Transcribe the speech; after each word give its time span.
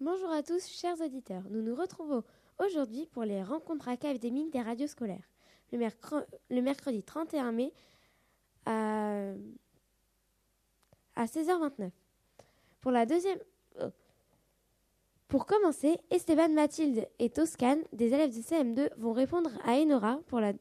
Bonjour 0.00 0.30
à 0.30 0.42
tous, 0.42 0.66
chers 0.66 1.00
auditeurs. 1.00 1.42
Nous 1.50 1.62
nous 1.62 1.74
retrouvons 1.74 2.24
aujourd'hui 2.58 3.06
pour 3.06 3.24
les 3.24 3.42
rencontres 3.42 3.88
académiques 3.88 4.52
des 4.52 4.60
radios 4.60 4.86
scolaires. 4.88 5.28
Le, 5.72 6.60
mercredi 6.60 7.02
31 7.02 7.52
mai 7.52 7.72
à, 8.66 9.32
à 11.16 11.24
16h29. 11.26 11.90
Pour 12.80 12.90
la 12.90 13.06
deuxième. 13.06 13.38
euh, 13.80 13.90
Pour 15.28 15.46
commencer, 15.46 15.98
Esteban, 16.10 16.48
Mathilde 16.50 17.08
et 17.18 17.30
Toscane, 17.30 17.82
des 17.92 18.12
élèves 18.12 18.34
de 18.34 18.42
CM2, 18.42 18.90
vont 18.98 19.12
répondre 19.12 19.50
à 19.64 19.74
Enora 19.76 20.20
pour 20.26 20.40
la, 20.40 20.52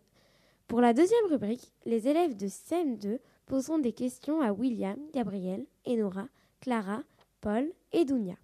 pour 0.67 0.81
la 0.81 0.93
deuxième 0.93 1.25
rubrique. 1.25 1.73
Les 1.85 2.07
élèves 2.07 2.37
de 2.37 2.47
CM2 2.47 3.19
poseront 3.45 3.79
des 3.79 3.93
questions 3.93 4.41
à 4.41 4.51
William, 4.51 4.97
Gabriel, 5.13 5.65
Enora, 5.85 6.27
Clara, 6.59 7.03
Paul 7.41 7.71
et 7.91 8.05
Dounia 8.05 8.35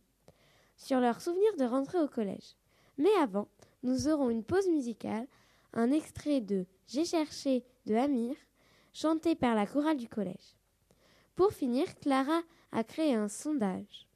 sur 0.77 0.99
leurs 0.99 1.21
souvenirs 1.21 1.55
de 1.57 1.65
rentrer 1.65 1.99
au 1.99 2.07
collège. 2.07 2.55
Mais 2.97 3.13
avant, 3.21 3.49
nous 3.83 4.07
aurons 4.07 4.29
une 4.29 4.43
pause 4.43 4.67
musicale, 4.67 5.27
un 5.73 5.91
extrait 5.91 6.41
de 6.41 6.65
J'ai 6.87 7.05
cherché 7.05 7.65
de 7.85 7.95
Amir, 7.95 8.35
chanté 8.93 9.35
par 9.35 9.55
la 9.55 9.65
chorale 9.65 9.97
du 9.97 10.07
collège. 10.07 10.55
Pour 11.35 11.51
finir, 11.51 11.85
Clara 11.99 12.41
a 12.71 12.83
créé 12.83 13.13
un 13.13 13.27
sondage. 13.27 14.07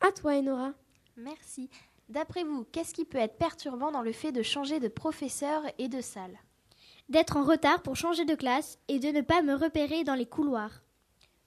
À 0.00 0.12
toi, 0.12 0.34
Enora. 0.34 0.72
Merci. 1.16 1.68
D'après 2.08 2.44
vous, 2.44 2.64
qu'est-ce 2.72 2.94
qui 2.94 3.04
peut 3.04 3.18
être 3.18 3.38
perturbant 3.38 3.90
dans 3.90 4.02
le 4.02 4.12
fait 4.12 4.32
de 4.32 4.42
changer 4.42 4.80
de 4.80 4.88
professeur 4.88 5.62
et 5.78 5.88
de 5.88 6.00
salle? 6.00 6.38
D'être 7.08 7.36
en 7.36 7.44
retard 7.44 7.82
pour 7.82 7.96
changer 7.96 8.24
de 8.24 8.34
classe 8.34 8.78
et 8.88 8.98
de 8.98 9.08
ne 9.08 9.20
pas 9.20 9.42
me 9.42 9.54
repérer 9.54 10.04
dans 10.04 10.14
les 10.14 10.26
couloirs. 10.26 10.82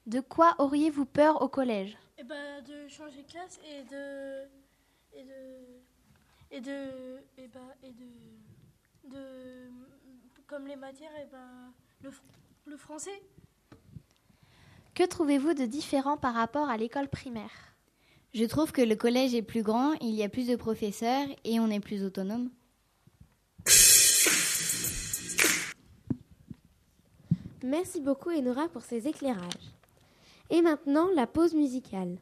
De 0.06 0.20
quoi 0.20 0.54
auriez-vous 0.58 1.06
peur 1.06 1.42
au 1.42 1.48
collège? 1.48 1.96
Eh 2.18 2.24
ben, 2.24 2.62
de 2.62 2.88
changer 2.88 3.22
de 3.22 3.28
classe 3.30 3.58
et 3.68 3.82
de. 3.82 4.44
et 5.12 5.24
de. 5.24 5.36
et 6.52 6.60
de. 6.60 7.20
et 7.38 7.48
ben, 7.48 7.68
et 7.82 7.92
de. 7.92 9.16
de. 9.16 9.70
comme 10.46 10.66
les 10.66 10.76
matières, 10.76 11.10
et 11.20 11.26
ben. 11.30 11.72
le, 12.02 12.10
fr- 12.10 12.22
le 12.66 12.76
français. 12.76 13.22
Que 14.94 15.04
trouvez-vous 15.04 15.54
de 15.54 15.66
différent 15.66 16.16
par 16.16 16.34
rapport 16.34 16.68
à 16.70 16.76
l'école 16.76 17.08
primaire? 17.08 17.50
Je 18.32 18.44
trouve 18.44 18.70
que 18.70 18.82
le 18.82 18.96
collège 18.96 19.34
est 19.34 19.42
plus 19.42 19.62
grand, 19.62 19.94
il 20.00 20.14
y 20.14 20.22
a 20.22 20.28
plus 20.28 20.46
de 20.46 20.56
professeurs 20.56 21.26
et 21.44 21.58
on 21.58 21.70
est 21.70 21.80
plus 21.80 22.04
autonome. 22.04 22.50
Merci 27.66 28.00
beaucoup, 28.00 28.30
Enora, 28.30 28.68
pour 28.68 28.82
ces 28.82 29.08
éclairages. 29.08 29.74
Et 30.50 30.62
maintenant, 30.62 31.08
la 31.16 31.26
pause 31.26 31.52
musicale. 31.52 32.16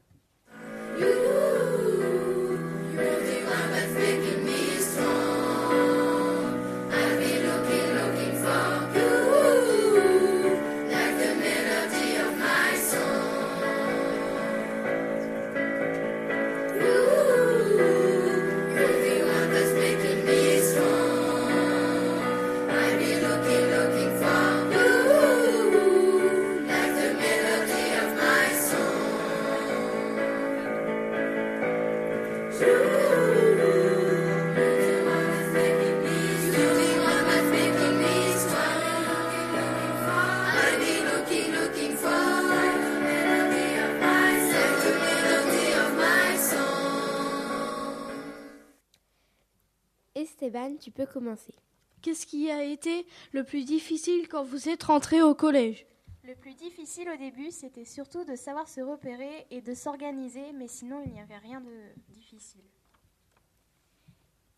Esteban, 50.24 50.76
tu 50.76 50.90
peux 50.90 51.04
commencer. 51.04 51.54
Qu'est-ce 52.00 52.26
qui 52.26 52.50
a 52.50 52.64
été 52.64 53.06
le 53.32 53.44
plus 53.44 53.64
difficile 53.64 54.26
quand 54.26 54.42
vous 54.42 54.70
êtes 54.70 54.82
rentré 54.82 55.20
au 55.20 55.34
collège? 55.34 55.86
Le 56.22 56.34
plus 56.34 56.54
difficile 56.54 57.10
au 57.10 57.16
début, 57.18 57.50
c'était 57.50 57.84
surtout 57.84 58.24
de 58.24 58.34
savoir 58.34 58.66
se 58.66 58.80
repérer 58.80 59.46
et 59.50 59.60
de 59.60 59.74
s'organiser, 59.74 60.52
mais 60.54 60.66
sinon 60.66 61.02
il 61.04 61.12
n'y 61.12 61.20
avait 61.20 61.36
rien 61.36 61.60
de 61.60 61.74
difficile. 62.08 62.64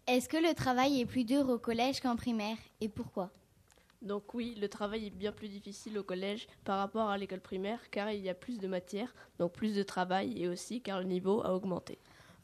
Est-ce 0.06 0.28
que 0.28 0.36
le 0.36 0.54
travail 0.54 1.00
est 1.00 1.06
plus 1.06 1.24
dur 1.24 1.48
au 1.48 1.58
collège 1.58 2.00
qu'en 2.00 2.14
primaire 2.14 2.58
et 2.80 2.88
pourquoi? 2.88 3.32
Donc 4.02 4.34
oui, 4.34 4.54
le 4.54 4.68
travail 4.68 5.06
est 5.06 5.10
bien 5.10 5.32
plus 5.32 5.48
difficile 5.48 5.98
au 5.98 6.04
collège 6.04 6.46
par 6.62 6.78
rapport 6.78 7.08
à 7.08 7.18
l'école 7.18 7.40
primaire 7.40 7.90
car 7.90 8.12
il 8.12 8.22
y 8.22 8.28
a 8.28 8.34
plus 8.34 8.58
de 8.58 8.68
matière, 8.68 9.12
donc 9.40 9.52
plus 9.52 9.74
de 9.74 9.82
travail 9.82 10.40
et 10.40 10.46
aussi 10.46 10.80
car 10.80 11.00
le 11.00 11.06
niveau 11.06 11.42
a 11.42 11.52
augmenté. 11.52 11.98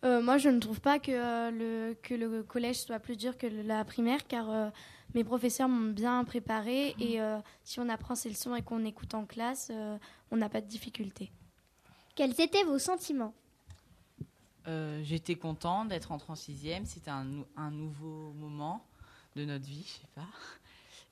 Euh, 0.04 0.20
moi, 0.20 0.36
je 0.38 0.48
ne 0.48 0.58
trouve 0.58 0.80
pas 0.80 0.98
que, 0.98 1.12
euh, 1.12 1.50
le, 1.50 1.94
que 2.02 2.14
le 2.14 2.42
collège 2.42 2.80
soit 2.80 2.98
plus 2.98 3.16
dur 3.16 3.38
que 3.38 3.46
la 3.46 3.84
primaire, 3.84 4.26
car 4.26 4.50
euh, 4.50 4.68
mes 5.14 5.22
professeurs 5.22 5.68
m'ont 5.68 5.92
bien 5.92 6.24
préparé 6.24 6.96
et 6.98 7.20
euh, 7.20 7.38
si 7.62 7.78
on 7.78 7.88
apprend 7.88 8.16
ses 8.16 8.28
leçons 8.28 8.56
et 8.56 8.62
qu'on 8.62 8.84
écoute 8.84 9.14
en 9.14 9.24
classe, 9.26 9.68
euh, 9.72 9.96
on 10.32 10.36
n'a 10.36 10.48
pas 10.48 10.60
de 10.60 10.66
difficulté. 10.66 11.30
Quels 12.16 12.40
étaient 12.40 12.64
vos 12.64 12.78
sentiments? 12.80 13.32
Euh, 14.66 15.00
J'étais 15.04 15.36
content 15.36 15.84
d'être 15.84 16.10
entré 16.12 16.32
en 16.32 16.36
sixième. 16.36 16.84
C'était 16.84 17.10
un, 17.10 17.26
un 17.56 17.70
nouveau 17.70 18.32
moment 18.32 18.84
de 19.36 19.44
notre 19.44 19.66
vie, 19.66 19.84
je 19.86 20.00
sais 20.02 20.08
pas. 20.14 20.26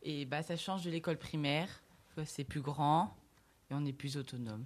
Et 0.02 0.24
bah, 0.24 0.42
ça 0.42 0.56
change 0.56 0.82
de 0.82 0.90
l'école 0.90 1.16
primaire. 1.16 1.68
C'est 2.24 2.44
plus 2.44 2.60
grand 2.60 3.14
et 3.70 3.74
on 3.74 3.84
est 3.86 3.92
plus 3.92 4.16
autonome. 4.16 4.64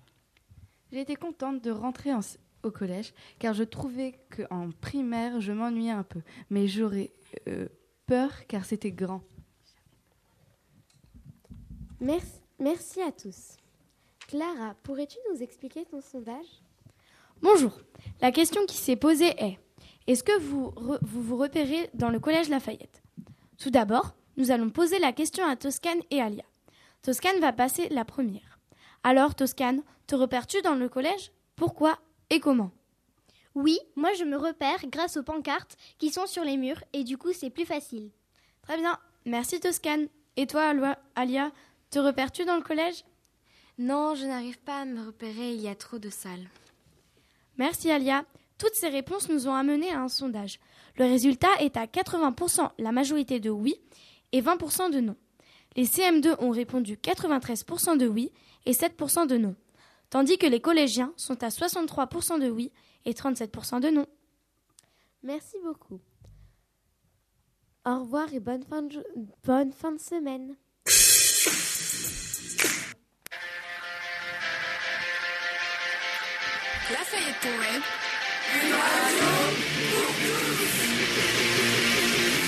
Été 0.93 1.15
contente 1.15 1.63
de 1.63 1.71
rentrer 1.71 2.13
en- 2.13 2.21
au 2.65 2.71
collège 2.71 3.13
car 3.39 3.55
je 3.55 3.65
trouvais 3.65 4.15
qu'en 4.37 4.71
primaire, 4.81 5.41
je 5.41 5.53
m'ennuyais 5.53 5.91
un 5.91 6.03
peu. 6.03 6.21
Mais 6.51 6.67
j'aurais 6.67 7.13
euh, 7.49 7.69
peur 8.07 8.47
car 8.47 8.65
c'était 8.65 8.93
grand. 8.93 9.23
Merci, 12.01 12.41
merci 12.59 13.01
à 13.01 13.13
tous. 13.13 13.57
Clara, 14.29 14.75
pourrais-tu 14.83 15.19
nous 15.33 15.43
expliquer 15.43 15.85
ton 15.85 16.01
sondage? 16.01 16.63
Bonjour. 17.41 17.79
La 18.21 18.33
question 18.33 18.65
qui 18.67 18.77
s'est 18.77 18.97
posée 18.97 19.35
est 19.43 19.59
est-ce 20.07 20.25
que 20.25 20.39
vous, 20.39 20.71
re- 20.71 20.99
vous 21.03 21.23
vous 21.23 21.37
repérez 21.37 21.91
dans 21.95 22.11
le 22.11 22.21
collège 22.21 22.49
Lafayette? 22.49 23.03
Tout 23.59 23.71
d'abord, 23.71 24.15
nous 24.37 24.51
allons 24.51 24.71
poser 24.71 24.99
la 24.99 25.13
question 25.13 25.47
à 25.47 25.57
Toscane 25.57 26.01
et 26.11 26.21
Alia. 26.21 26.45
Toscane 27.03 27.41
va 27.41 27.53
passer 27.53 27.89
la 27.89 28.05
première. 28.05 28.59
Alors, 29.03 29.35
Toscane, 29.35 29.83
te 30.07 30.15
repères-tu 30.15 30.61
dans 30.63 30.75
le 30.75 30.89
collège? 30.89 31.33
Pourquoi 31.57 31.99
et 32.31 32.41
comment? 32.41 32.71
Oui, 33.55 33.79
moi 33.97 34.13
je 34.15 34.25
me 34.25 34.37
repère 34.37 34.87
grâce 34.89 35.17
aux 35.17 35.23
pancartes 35.23 35.77
qui 35.99 36.11
sont 36.11 36.27
sur 36.27 36.45
les 36.45 36.57
murs 36.57 36.83
et 36.93 37.05
du 37.05 37.17
coup 37.19 37.33
c'est 37.33 37.51
plus 37.51 37.67
facile. 37.67 38.11
Très 38.63 38.77
bien. 38.77 38.99
Merci, 39.27 39.61
Toscane. 39.61 40.09
Et 40.37 40.47
toi, 40.47 40.73
Alia, 41.15 41.53
te 41.91 41.99
repères-tu 41.99 42.45
dans 42.45 42.57
le 42.57 42.63
collège? 42.63 43.05
Non, 43.79 44.15
je 44.15 44.27
n'arrive 44.27 44.59
pas 44.59 44.81
à 44.81 44.85
me 44.85 45.05
repérer, 45.07 45.53
il 45.53 45.61
y 45.61 45.69
a 45.69 45.75
trop 45.75 45.99
de 45.99 46.11
salles. 46.11 46.49
Merci 47.57 47.91
Alia. 47.91 48.25
Toutes 48.59 48.75
ces 48.75 48.89
réponses 48.89 49.29
nous 49.29 49.49
ont 49.49 49.55
amené 49.55 49.91
à 49.91 50.01
un 50.01 50.09
sondage. 50.09 50.61
Le 50.97 51.05
résultat 51.05 51.49
est 51.61 51.77
à 51.77 51.87
80% 51.87 52.71
la 52.79 52.93
majorité 52.93 53.41
de 53.41 53.51
oui 53.51 53.77
et 54.33 54.41
20% 54.41 54.91
de 54.91 55.01
non. 55.01 55.17
Les 55.77 55.87
CM2 55.87 56.37
ont 56.39 56.51
répondu 56.51 56.97
93% 56.97 57.97
de 57.97 58.07
oui 58.07 58.31
et 58.65 58.73
7% 58.73 59.27
de 59.27 59.37
non, 59.37 59.57
tandis 60.15 60.39
que 60.39 60.47
les 60.47 60.61
collégiens 60.61 61.13
sont 61.17 61.43
à 61.43 61.49
63% 61.49 62.39
de 62.41 62.49
oui 62.49 62.71
et 63.05 63.15
37% 63.15 63.81
de 63.81 63.89
non. 63.89 64.07
Merci 65.25 65.57
beaucoup. 65.65 65.99
Au 67.85 67.99
revoir 67.99 68.33
et 68.33 68.39
bonne 68.39 68.63
fin 68.63 68.83
de, 68.83 68.93
jo- 68.93 69.03
bonne 69.43 69.73
fin 69.73 69.91
de 69.91 69.99
semaine. 69.99 70.55
Lafayette 76.91 77.41
Poète. 77.41 77.83
Une 78.63 78.73
radio 78.73 79.31
pour 79.91 80.13
tous. 80.21 82.44